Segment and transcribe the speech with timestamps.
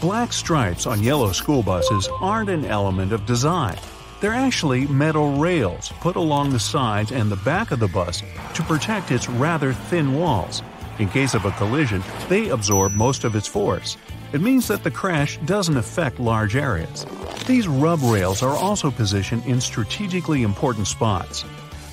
[0.00, 3.76] Black stripes on yellow school buses aren't an element of design.
[4.20, 8.22] They're actually metal rails put along the sides and the back of the bus
[8.54, 10.62] to protect its rather thin walls.
[11.00, 13.96] In case of a collision, they absorb most of its force.
[14.32, 17.04] It means that the crash doesn't affect large areas.
[17.48, 21.44] These rub rails are also positioned in strategically important spots.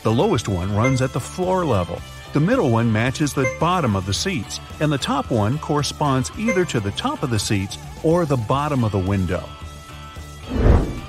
[0.04, 2.00] The lowest one runs at the floor level.
[2.36, 6.66] The middle one matches the bottom of the seats, and the top one corresponds either
[6.66, 9.48] to the top of the seats or the bottom of the window.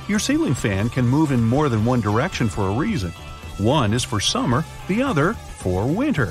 [0.07, 3.11] Your ceiling fan can move in more than one direction for a reason.
[3.59, 6.29] One is for summer, the other for winter.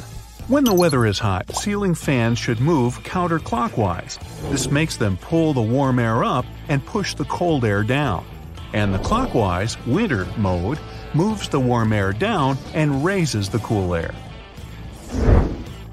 [0.47, 4.17] When the weather is hot, ceiling fans should move counterclockwise.
[4.49, 8.25] This makes them pull the warm air up and push the cold air down.
[8.71, 10.79] And the clockwise, winter mode,
[11.13, 14.15] moves the warm air down and raises the cool air.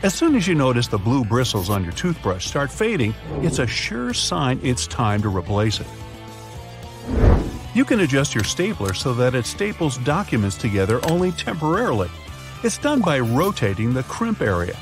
[0.02, 3.68] As soon as you notice the blue bristles on your toothbrush start fading, it's a
[3.68, 5.86] sure sign it's time to replace it.
[7.72, 12.10] You can adjust your stapler so that it staples documents together only temporarily.
[12.64, 14.76] It's done by rotating the crimp area.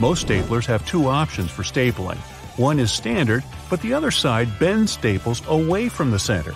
[0.00, 2.16] Most staplers have two options for stapling.
[2.56, 6.54] One is standard, but the other side bends staples away from the center.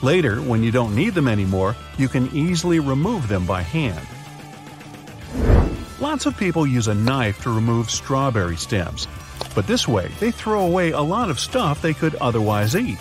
[0.00, 4.06] Later, when you don't need them anymore, you can easily remove them by hand.
[6.00, 9.08] Lots of people use a knife to remove strawberry stems,
[9.56, 12.98] but this way they throw away a lot of stuff they could otherwise eat.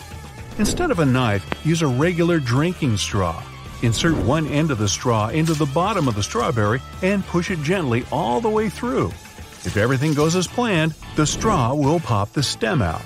[0.57, 3.43] Instead of a knife, use a regular drinking straw.
[3.83, 7.61] Insert one end of the straw into the bottom of the strawberry and push it
[7.61, 9.09] gently all the way through.
[9.63, 13.05] If everything goes as planned, the straw will pop the stem out.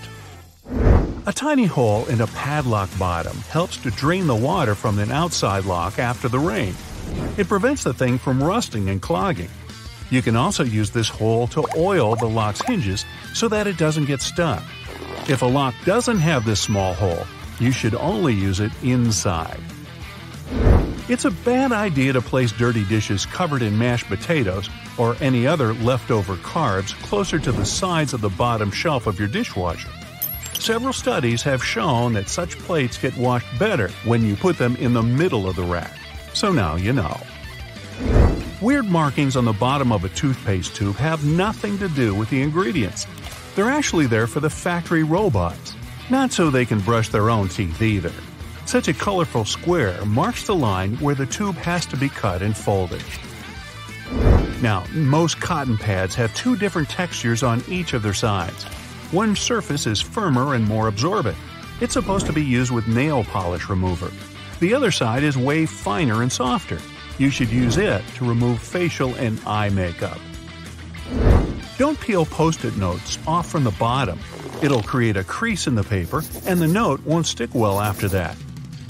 [1.26, 5.66] A tiny hole in a padlock bottom helps to drain the water from an outside
[5.66, 6.76] lock after the rain.
[7.38, 9.50] It prevents the thing from rusting and clogging.
[10.12, 14.06] You can also use this hole to oil the lock's hinges so that it doesn't
[14.06, 14.62] get stuck.
[15.28, 17.26] If a lock doesn't have this small hole,
[17.59, 19.59] you should only use it inside.
[21.08, 25.73] It's a bad idea to place dirty dishes covered in mashed potatoes or any other
[25.76, 29.89] leftover carbs closer to the sides of the bottom shelf of your dishwasher.
[30.54, 34.93] Several studies have shown that such plates get washed better when you put them in
[34.93, 35.98] the middle of the rack.
[36.33, 37.17] So now you know.
[38.61, 42.44] Weird markings on the bottom of a toothpaste tube have nothing to do with the
[42.44, 43.08] ingredients.
[43.55, 45.76] They're actually there for the factory robots.
[46.11, 48.14] Not so they can brush their own teeth either.
[48.67, 52.55] Such a colorful square marks the line where the tube has to be cut and
[52.55, 53.04] folded.
[54.61, 58.64] Now, most cotton pads have two different textures on each of their sides.
[59.10, 61.38] One surface is firmer and more absorbent.
[61.80, 64.11] It's supposed to be used with nail polish remover.
[64.60, 66.78] The other side is way finer and softer.
[67.17, 70.20] You should use it to remove facial and eye makeup.
[71.77, 74.20] Don't peel post it notes off from the bottom.
[74.61, 78.38] It'll create a crease in the paper, and the note won't stick well after that.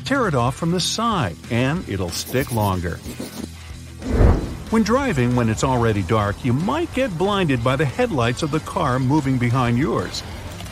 [0.03, 2.97] Tear it off from the side, and it'll stick longer.
[4.71, 8.59] When driving when it's already dark, you might get blinded by the headlights of the
[8.61, 10.23] car moving behind yours.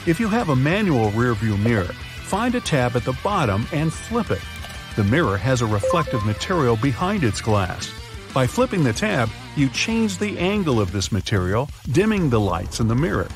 [0.05, 1.93] If you have a manual rearview mirror,
[2.23, 4.41] find a tab at the bottom and flip it.
[4.99, 7.89] The mirror has a reflective material behind its glass.
[8.33, 12.89] By flipping the tab, you change the angle of this material, dimming the lights in
[12.89, 13.29] the mirror.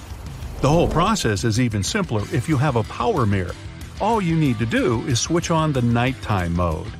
[0.59, 3.55] The whole process is even simpler if you have a power mirror.
[4.01, 6.91] All you need to do is switch on the nighttime mode.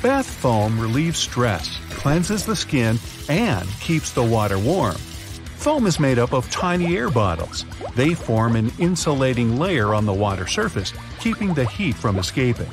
[0.00, 4.96] Bath foam relieves stress, cleanses the skin, and keeps the water warm.
[4.96, 7.66] Foam is made up of tiny air bottles.
[7.94, 12.70] They form an insulating layer on the water surface, keeping the heat from escaping.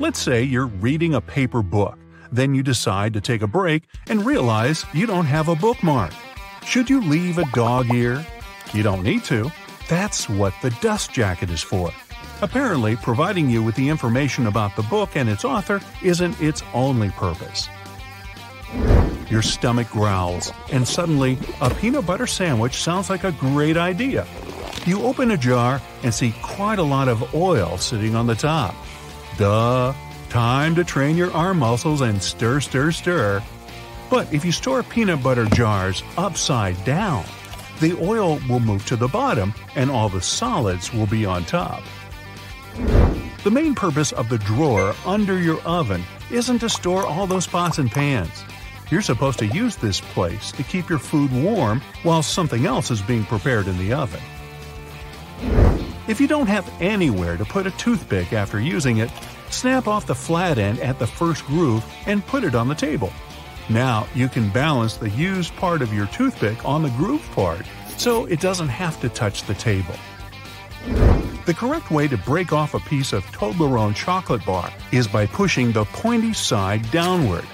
[0.00, 1.98] Let's say you're reading a paper book.
[2.32, 6.14] Then you decide to take a break and realize you don't have a bookmark.
[6.64, 8.24] Should you leave a dog ear?
[8.72, 9.52] You don't need to.
[9.90, 11.90] That's what the dust jacket is for.
[12.40, 17.10] Apparently, providing you with the information about the book and its author isn't its only
[17.10, 17.68] purpose.
[19.28, 24.26] Your stomach growls, and suddenly, a peanut butter sandwich sounds like a great idea.
[24.86, 28.74] You open a jar and see quite a lot of oil sitting on the top.
[29.40, 29.94] Duh!
[30.28, 33.42] Time to train your arm muscles and stir, stir, stir.
[34.10, 37.24] But if you store peanut butter jars upside down,
[37.80, 41.82] the oil will move to the bottom and all the solids will be on top.
[43.42, 47.78] The main purpose of the drawer under your oven isn't to store all those pots
[47.78, 48.44] and pans.
[48.90, 53.00] You're supposed to use this place to keep your food warm while something else is
[53.00, 54.20] being prepared in the oven.
[56.10, 59.10] If you don't have anywhere to put a toothpick after using it,
[59.52, 63.12] snap off the flat end at the first groove and put it on the table.
[63.68, 67.64] Now you can balance the used part of your toothpick on the groove part,
[67.96, 69.94] so it doesn't have to touch the table.
[71.46, 75.72] The correct way to break off a piece of Toblerone chocolate bar is by pushing
[75.72, 77.44] the pointy side downward.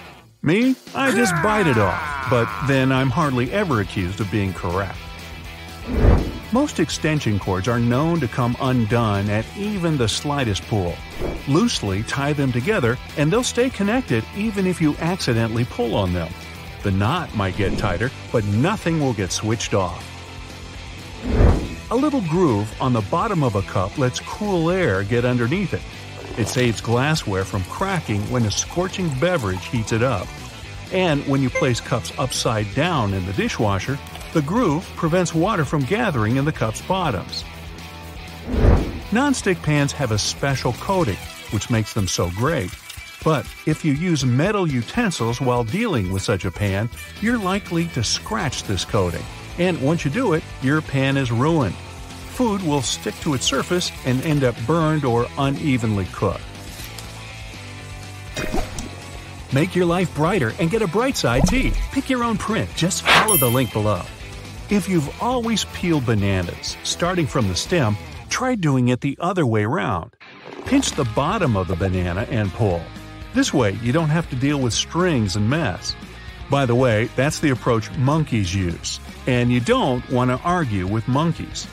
[0.43, 0.77] Me?
[0.95, 4.99] I just bite it off, but then I'm hardly ever accused of being correct.
[6.57, 10.95] Most extension cords are known to come undone at even the slightest pull.
[11.47, 16.33] Loosely tie them together and they'll stay connected even if you accidentally pull on them.
[16.83, 20.03] The knot might get tighter, but nothing will get switched off.
[21.91, 25.83] A little groove on the bottom of a cup lets cool air get underneath it.
[26.41, 30.27] It saves glassware from cracking when a scorching beverage heats it up.
[30.91, 33.99] And when you place cups upside down in the dishwasher,
[34.37, 37.43] the groove prevents water from gathering in the cup's bottoms.
[39.11, 41.17] Non-stick pans have a special coating,
[41.53, 42.71] which makes them so great.
[43.25, 46.91] But if you use metal utensils while dealing with such a pan,
[47.23, 49.25] you're likely to scratch this coating.
[49.57, 51.75] And once you do it, your pan is ruined.
[52.37, 56.43] Food will stick to its surface and end up burned or unevenly cooked.
[59.55, 61.73] Make your life brighter and get a bright side tee.
[61.93, 62.69] Pick your own print.
[62.77, 64.03] Just follow the link below.
[64.69, 67.97] If you've always peeled bananas, starting from the stem,
[68.29, 70.13] try doing it the other way around.
[70.65, 72.83] Pinch the bottom of the banana and pull.
[73.33, 75.95] This way, you don't have to deal with strings and mess.
[76.51, 78.99] By the way, that's the approach monkeys use,
[79.29, 81.69] and you don't want to argue with monkeys.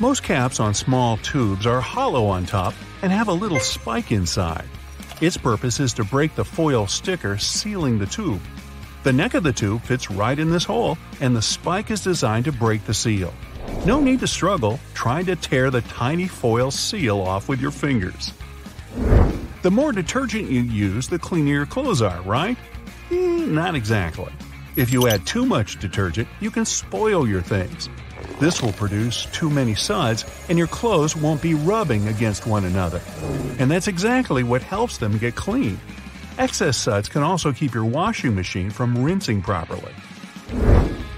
[0.00, 4.64] Most caps on small tubes are hollow on top and have a little spike inside.
[5.20, 8.40] Its purpose is to break the foil sticker sealing the tube.
[9.04, 12.46] The neck of the tube fits right in this hole, and the spike is designed
[12.46, 13.32] to break the seal.
[13.84, 18.32] No need to struggle trying to tear the tiny foil seal off with your fingers.
[19.62, 22.56] The more detergent you use, the cleaner your clothes are, right?
[23.10, 24.32] Mm, not exactly.
[24.76, 27.88] If you add too much detergent, you can spoil your things.
[28.40, 33.00] This will produce too many suds, and your clothes won't be rubbing against one another.
[33.58, 35.80] And that's exactly what helps them get clean.
[36.38, 39.92] Excess suds can also keep your washing machine from rinsing properly.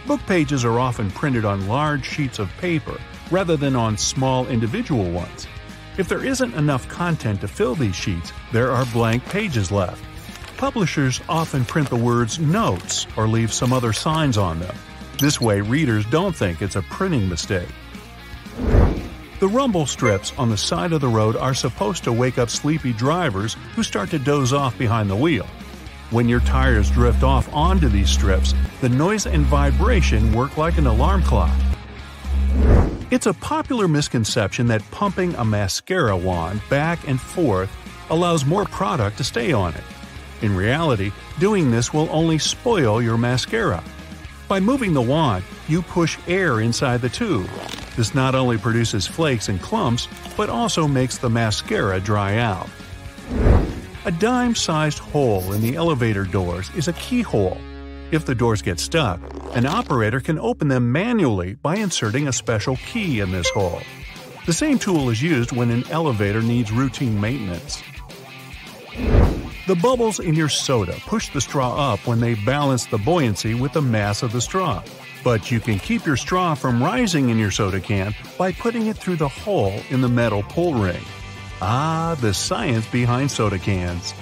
[0.07, 2.99] Book pages are often printed on large sheets of paper
[3.31, 5.47] rather than on small individual ones.
[5.99, 10.03] If there isn't enough content to fill these sheets, there are blank pages left.
[10.57, 14.75] Publishers often print the words notes or leave some other signs on them.
[15.19, 17.69] This way, readers don't think it's a printing mistake.
[19.41, 22.93] The rumble strips on the side of the road are supposed to wake up sleepy
[22.93, 25.47] drivers who start to doze off behind the wheel.
[26.11, 28.53] When your tires drift off onto these strips,
[28.83, 31.59] the noise and vibration work like an alarm clock.
[33.11, 37.75] It's a popular misconception that pumping a mascara wand back and forth
[38.11, 39.85] allows more product to stay on it.
[40.43, 43.83] In reality, doing this will only spoil your mascara.
[44.49, 47.49] By moving the wand, you push air inside the tube.
[47.97, 52.69] This not only produces flakes and clumps, but also makes the mascara dry out.
[54.05, 57.59] A dime sized hole in the elevator doors is a keyhole.
[58.11, 59.21] If the doors get stuck,
[59.55, 63.81] an operator can open them manually by inserting a special key in this hole.
[64.47, 67.83] The same tool is used when an elevator needs routine maintenance.
[69.67, 73.73] The bubbles in your soda push the straw up when they balance the buoyancy with
[73.73, 74.83] the mass of the straw.
[75.23, 78.97] But you can keep your straw from rising in your soda can by putting it
[78.97, 81.03] through the hole in the metal pull ring.
[81.61, 84.15] Ah, the science behind soda cans.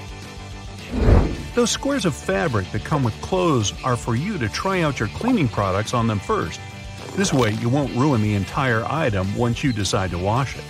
[1.55, 5.09] Those squares of fabric that come with clothes are for you to try out your
[5.09, 6.61] cleaning products on them first.
[7.17, 10.65] This way, you won't ruin the entire item once you decide to wash it.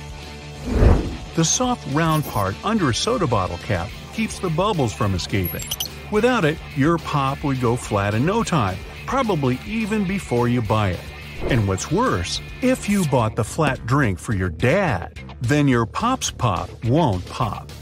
[1.34, 5.62] The soft round part under a soda bottle cap keeps the bubbles from escaping.
[6.10, 10.90] Without it, your pop would go flat in no time, probably even before you buy
[10.90, 11.00] it.
[11.44, 16.30] And what's worse, if you bought the flat drink for your dad, then your pop's
[16.30, 17.72] pop won't pop.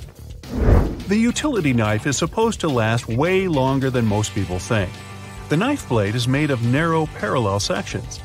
[1.09, 4.93] The utility knife is supposed to last way longer than most people think.
[5.49, 8.19] The knife blade is made of narrow parallel sections.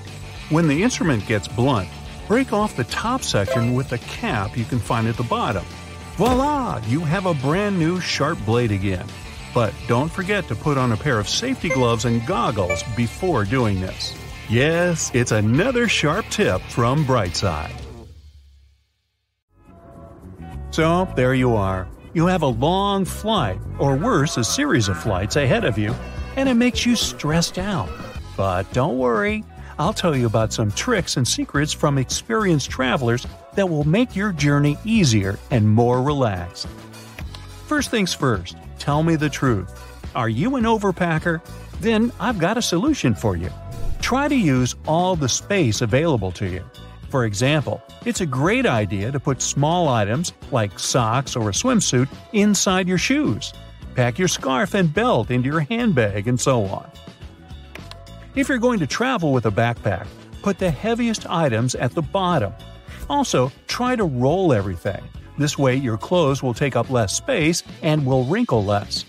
[0.49, 1.89] When the instrument gets blunt,
[2.27, 5.65] break off the top section with the cap you can find at the bottom
[6.17, 6.79] Voila!
[6.87, 9.07] You have a brand new sharp blade again.
[9.53, 13.81] But don't forget to put on a pair of safety gloves and goggles before doing
[13.81, 14.15] this.
[14.49, 17.73] Yes, it's another sharp tip from Bright Side.
[20.71, 21.87] So, there you are.
[22.13, 25.93] You have a long flight, or worse, a series of flights ahead of you,
[26.35, 27.89] and it makes you stressed out.
[28.37, 29.43] But don't worry,
[29.79, 34.31] I'll tell you about some tricks and secrets from experienced travelers that will make your
[34.31, 36.67] journey easier and more relaxed.
[37.67, 39.71] First things first, tell me the truth.
[40.15, 41.39] Are you an overpacker?
[41.81, 43.49] Then I've got a solution for you.
[44.01, 46.63] Try to use all the space available to you.
[47.09, 52.09] For example, it's a great idea to put small items like socks or a swimsuit
[52.33, 53.53] inside your shoes.
[53.93, 56.89] Pack your scarf and belt into your handbag and so on.
[58.33, 60.07] If you're going to travel with a backpack,
[60.41, 62.53] put the heaviest items at the bottom.
[63.11, 65.03] Also, try to roll everything.
[65.37, 69.05] This way, your clothes will take up less space and will wrinkle less.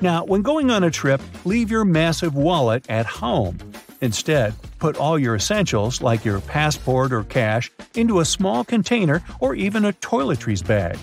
[0.00, 3.58] Now, when going on a trip, leave your massive wallet at home.
[4.00, 9.54] Instead, put all your essentials, like your passport or cash, into a small container or
[9.54, 10.98] even a toiletries bag.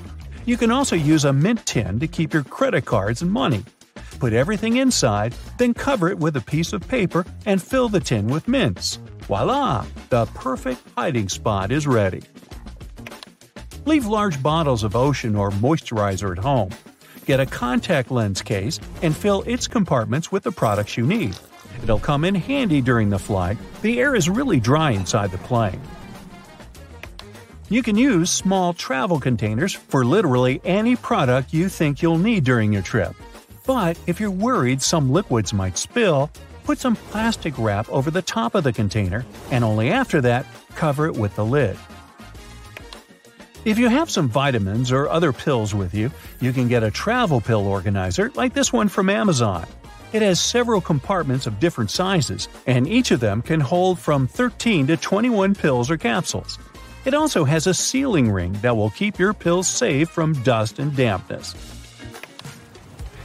[0.46, 3.64] You can also use a mint tin to keep your credit cards and money.
[4.20, 8.28] Put everything inside, then cover it with a piece of paper and fill the tin
[8.28, 9.00] with mints.
[9.22, 9.86] Voila!
[10.10, 12.24] The perfect hiding spot is ready.
[13.90, 16.70] Leave large bottles of ocean or moisturizer at home.
[17.26, 21.36] Get a contact lens case and fill its compartments with the products you need.
[21.82, 23.58] It'll come in handy during the flight.
[23.82, 25.82] The air is really dry inside the plane.
[27.70, 32.72] You can use small travel containers for literally any product you think you'll need during
[32.72, 33.16] your trip.
[33.66, 36.30] But if you're worried some liquids might spill,
[36.64, 41.08] put some plastic wrap over the top of the container, and only after that, cover
[41.08, 41.76] it with the lid.
[43.70, 46.10] If you have some vitamins or other pills with you,
[46.42, 49.68] you can get a travel pill organizer like this one from Amazon.
[50.12, 54.88] It has several compartments of different sizes, and each of them can hold from 13
[54.88, 56.58] to 21 pills or capsules.
[57.06, 60.96] It also has a sealing ring that will keep your pills safe from dust and
[60.96, 61.54] dampness.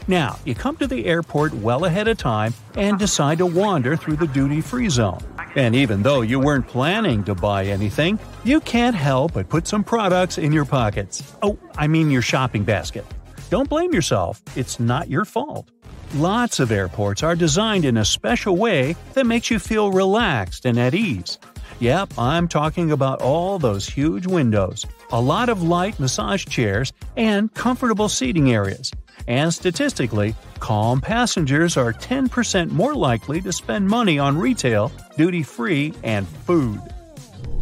[0.06, 4.16] Now, you come to the airport well ahead of time and decide to wander through
[4.16, 5.20] the duty free zone.
[5.56, 9.82] And even though you weren't planning to buy anything, you can't help but put some
[9.82, 11.22] products in your pockets.
[11.42, 13.06] Oh, I mean your shopping basket.
[13.48, 15.70] Don't blame yourself, it's not your fault.
[16.14, 20.78] Lots of airports are designed in a special way that makes you feel relaxed and
[20.78, 21.38] at ease.
[21.80, 27.52] Yep, I'm talking about all those huge windows, a lot of light massage chairs, and
[27.54, 28.92] comfortable seating areas.
[29.26, 35.94] And statistically, calm passengers are 10% more likely to spend money on retail, duty free,
[36.02, 36.80] and food.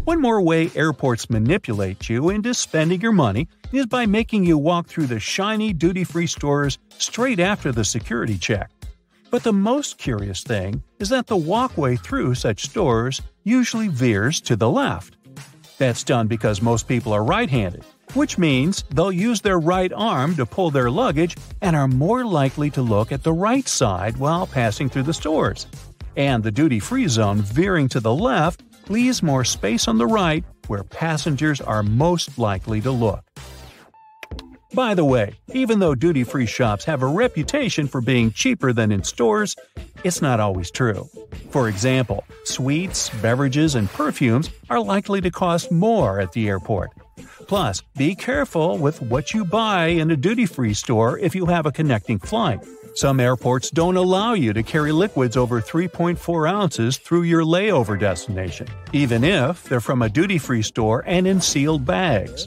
[0.04, 4.88] One more way airports manipulate you into spending your money is by making you walk
[4.88, 8.70] through the shiny duty free stores straight after the security check.
[9.30, 14.56] But the most curious thing is that the walkway through such stores usually veers to
[14.56, 15.16] the left.
[15.78, 20.34] That's done because most people are right handed, which means they'll use their right arm
[20.36, 24.46] to pull their luggage and are more likely to look at the right side while
[24.46, 25.66] passing through the stores.
[26.16, 30.44] And the duty free zone veering to the left leaves more space on the right
[30.66, 33.24] where passengers are most likely to look.
[34.74, 38.90] By the way, even though duty free shops have a reputation for being cheaper than
[38.90, 39.54] in stores,
[40.02, 41.10] it's not always true.
[41.50, 46.90] For example, sweets, beverages, and perfumes are likely to cost more at the airport.
[47.46, 51.66] Plus, be careful with what you buy in a duty free store if you have
[51.66, 52.60] a connecting flight.
[52.94, 58.68] Some airports don't allow you to carry liquids over 3.4 ounces through your layover destination,
[58.92, 62.46] even if they're from a duty free store and in sealed bags.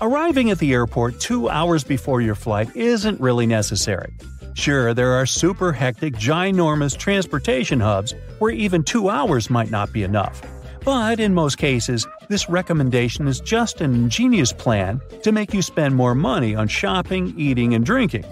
[0.00, 4.12] Arriving at the airport two hours before your flight isn't really necessary.
[4.54, 10.02] Sure, there are super hectic, ginormous transportation hubs where even two hours might not be
[10.02, 10.42] enough.
[10.84, 15.94] But in most cases, this recommendation is just an ingenious plan to make you spend
[15.94, 18.24] more money on shopping, eating, and drinking.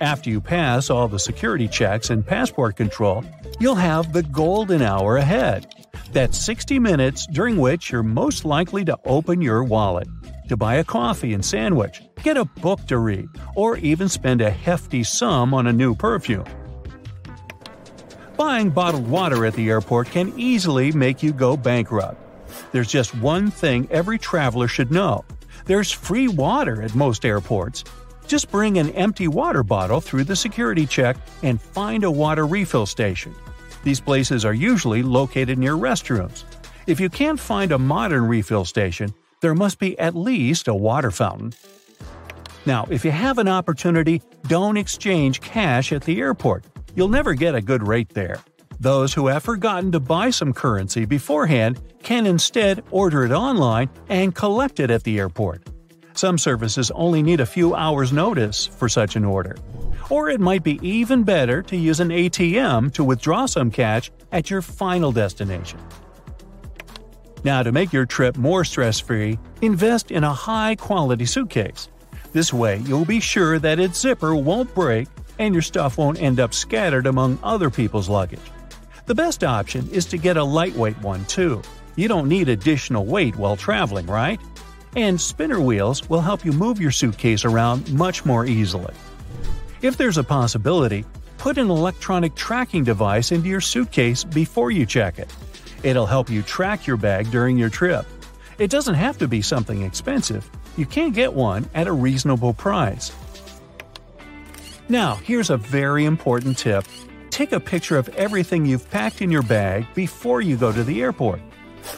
[0.00, 3.24] After you pass all the security checks and passport control,
[3.60, 5.74] you'll have the golden hour ahead.
[6.12, 10.08] That's 60 minutes during which you're most likely to open your wallet
[10.48, 14.50] to buy a coffee and sandwich, get a book to read, or even spend a
[14.50, 16.44] hefty sum on a new perfume.
[18.42, 22.20] Buying bottled water at the airport can easily make you go bankrupt.
[22.72, 25.24] There's just one thing every traveler should know
[25.66, 27.84] there's free water at most airports.
[28.26, 32.84] Just bring an empty water bottle through the security check and find a water refill
[32.84, 33.32] station.
[33.84, 36.42] These places are usually located near restrooms.
[36.88, 41.12] If you can't find a modern refill station, there must be at least a water
[41.12, 41.52] fountain.
[42.66, 46.64] Now, if you have an opportunity, don't exchange cash at the airport.
[46.94, 48.38] You'll never get a good rate there.
[48.78, 54.34] Those who have forgotten to buy some currency beforehand can instead order it online and
[54.34, 55.68] collect it at the airport.
[56.14, 59.56] Some services only need a few hours' notice for such an order.
[60.10, 64.50] Or it might be even better to use an ATM to withdraw some cash at
[64.50, 65.78] your final destination.
[67.44, 71.88] Now, to make your trip more stress free, invest in a high quality suitcase.
[72.32, 75.08] This way, you'll be sure that its zipper won't break
[75.42, 78.52] and your stuff won't end up scattered among other people's luggage.
[79.06, 81.62] The best option is to get a lightweight one too.
[81.96, 84.40] You don't need additional weight while traveling, right?
[84.94, 88.94] And spinner wheels will help you move your suitcase around much more easily.
[89.80, 91.04] If there's a possibility,
[91.38, 95.34] put an electronic tracking device into your suitcase before you check it.
[95.82, 98.06] It'll help you track your bag during your trip.
[98.58, 103.10] It doesn't have to be something expensive, you can get one at a reasonable price.
[104.92, 106.84] Now, here's a very important tip
[107.30, 111.00] take a picture of everything you've packed in your bag before you go to the
[111.00, 111.40] airport.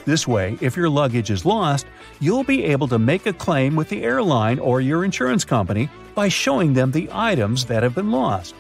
[0.05, 1.87] This way, if your luggage is lost,
[2.21, 6.29] you'll be able to make a claim with the airline or your insurance company by
[6.29, 8.55] showing them the items that have been lost.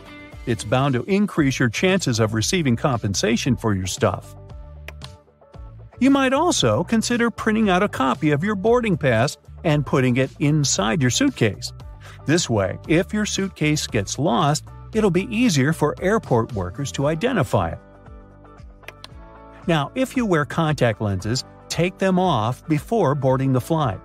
[0.46, 4.34] It's bound to increase your chances of receiving compensation for your stuff.
[6.00, 10.32] You might also consider printing out a copy of your boarding pass and putting it
[10.40, 11.72] inside your suitcase.
[12.26, 14.64] This way, if your suitcase gets lost,
[14.95, 17.78] it'll be easier for airport workers to identify it.
[19.66, 24.00] Now, if you wear contact lenses, take them off before boarding the flight.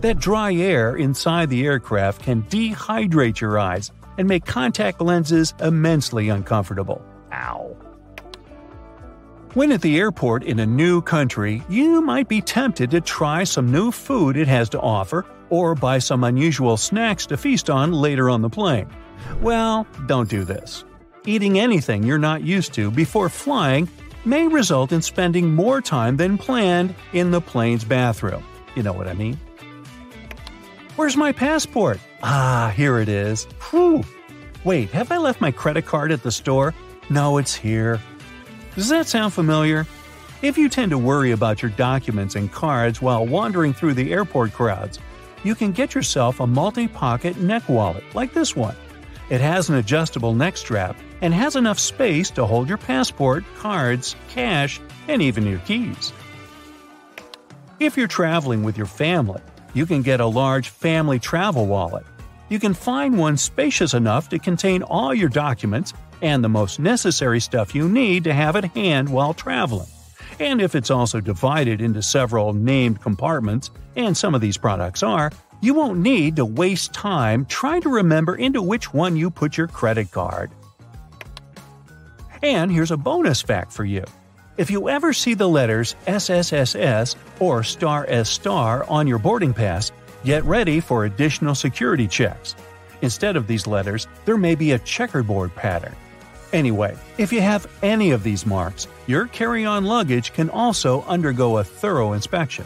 [0.00, 6.28] That dry air inside the aircraft can dehydrate your eyes and make contact lenses immensely
[6.28, 7.02] uncomfortable.
[7.32, 7.76] Ow.
[9.54, 13.72] When at the airport in a new country, you might be tempted to try some
[13.72, 18.30] new food it has to offer or buy some unusual snacks to feast on later
[18.30, 18.88] on the plane.
[19.40, 20.84] Well, don't do this.
[21.26, 23.88] Eating anything you're not used to before flying
[24.24, 28.42] may result in spending more time than planned in the plane's bathroom.
[28.74, 29.38] You know what I mean?
[30.96, 31.98] Where's my passport?
[32.22, 33.44] Ah, here it is.
[33.70, 34.04] Whew.
[34.64, 36.74] Wait, have I left my credit card at the store?
[37.08, 38.00] No, it's here.
[38.74, 39.86] Does that sound familiar?
[40.42, 44.52] If you tend to worry about your documents and cards while wandering through the airport
[44.52, 44.98] crowds,
[45.44, 48.76] you can get yourself a multi pocket neck wallet like this one.
[49.30, 54.16] It has an adjustable neck strap and has enough space to hold your passport, cards,
[54.28, 56.12] cash, and even your keys.
[57.78, 59.40] If you're traveling with your family,
[59.72, 62.04] you can get a large family travel wallet.
[62.48, 67.40] You can find one spacious enough to contain all your documents and the most necessary
[67.40, 69.86] stuff you need to have at hand while traveling.
[70.40, 75.30] And if it's also divided into several named compartments, and some of these products are,
[75.60, 79.66] you won't need to waste time trying to remember into which one you put your
[79.66, 80.50] credit card.
[82.42, 84.04] And here's a bonus fact for you.
[84.56, 89.92] If you ever see the letters SSSS or star S star on your boarding pass,
[90.24, 92.56] get ready for additional security checks.
[93.02, 95.94] Instead of these letters, there may be a checkerboard pattern.
[96.52, 101.58] Anyway, if you have any of these marks, your carry on luggage can also undergo
[101.58, 102.64] a thorough inspection.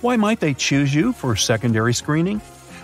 [0.00, 2.40] Why might they choose you for secondary screening?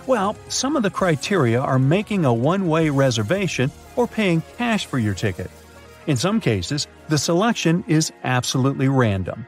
[0.07, 4.99] Well, some of the criteria are making a one way reservation or paying cash for
[4.99, 5.49] your ticket.
[6.07, 9.47] In some cases, the selection is absolutely random.